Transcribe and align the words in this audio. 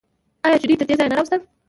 آیا 0.45 0.57
چې 0.61 0.65
دوی 0.67 0.75
یې 0.75 0.79
تر 0.81 0.87
دې 0.89 0.95
ځایه 0.99 1.09
نه 1.11 1.15
راوستل؟ 1.17 1.41